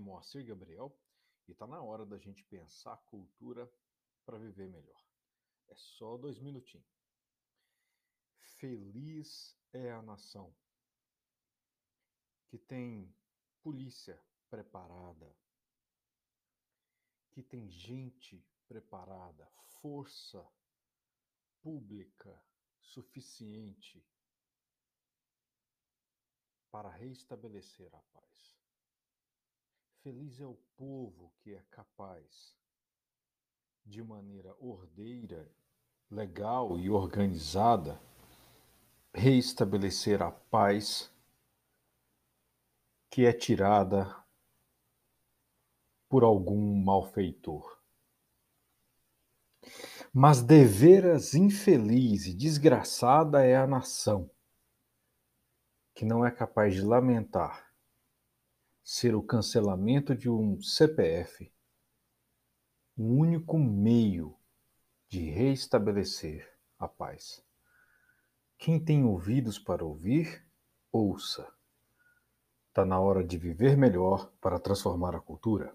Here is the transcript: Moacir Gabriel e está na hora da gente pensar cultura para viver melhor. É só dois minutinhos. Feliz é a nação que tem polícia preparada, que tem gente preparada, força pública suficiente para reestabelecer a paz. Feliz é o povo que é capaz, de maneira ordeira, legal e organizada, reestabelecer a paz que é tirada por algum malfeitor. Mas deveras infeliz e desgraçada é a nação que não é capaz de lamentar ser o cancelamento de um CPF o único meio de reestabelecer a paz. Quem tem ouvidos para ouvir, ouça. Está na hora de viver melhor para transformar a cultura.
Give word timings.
Moacir 0.00 0.44
Gabriel 0.44 0.96
e 1.48 1.52
está 1.52 1.66
na 1.66 1.82
hora 1.82 2.06
da 2.06 2.18
gente 2.18 2.44
pensar 2.44 2.96
cultura 3.06 3.70
para 4.24 4.38
viver 4.38 4.68
melhor. 4.68 5.02
É 5.68 5.74
só 5.74 6.16
dois 6.16 6.38
minutinhos. 6.38 6.86
Feliz 8.58 9.58
é 9.72 9.90
a 9.90 10.02
nação 10.02 10.54
que 12.46 12.58
tem 12.58 13.14
polícia 13.62 14.22
preparada, 14.48 15.36
que 17.30 17.42
tem 17.42 17.68
gente 17.68 18.46
preparada, 18.68 19.50
força 19.80 20.46
pública 21.60 22.40
suficiente 22.80 24.06
para 26.70 26.90
reestabelecer 26.90 27.92
a 27.94 28.02
paz. 28.12 28.63
Feliz 30.04 30.38
é 30.38 30.44
o 30.44 30.58
povo 30.76 31.32
que 31.38 31.54
é 31.54 31.62
capaz, 31.70 32.54
de 33.86 34.02
maneira 34.02 34.54
ordeira, 34.60 35.50
legal 36.10 36.78
e 36.78 36.90
organizada, 36.90 37.98
reestabelecer 39.14 40.20
a 40.20 40.30
paz 40.30 41.10
que 43.08 43.24
é 43.24 43.32
tirada 43.32 44.14
por 46.06 46.22
algum 46.22 46.84
malfeitor. 46.84 47.80
Mas 50.12 50.42
deveras 50.42 51.32
infeliz 51.32 52.26
e 52.26 52.34
desgraçada 52.34 53.42
é 53.42 53.56
a 53.56 53.66
nação 53.66 54.30
que 55.94 56.04
não 56.04 56.26
é 56.26 56.30
capaz 56.30 56.74
de 56.74 56.82
lamentar 56.82 57.73
ser 58.84 59.16
o 59.16 59.22
cancelamento 59.22 60.14
de 60.14 60.30
um 60.30 60.60
CPF 60.60 61.50
o 62.96 63.02
único 63.02 63.58
meio 63.58 64.36
de 65.08 65.30
reestabelecer 65.30 66.48
a 66.78 66.86
paz. 66.86 67.44
Quem 68.56 68.82
tem 68.82 69.04
ouvidos 69.04 69.58
para 69.58 69.84
ouvir, 69.84 70.44
ouça. 70.92 71.46
Está 72.68 72.84
na 72.84 72.98
hora 72.98 73.24
de 73.24 73.36
viver 73.36 73.76
melhor 73.76 74.32
para 74.40 74.58
transformar 74.58 75.14
a 75.14 75.20
cultura. 75.20 75.74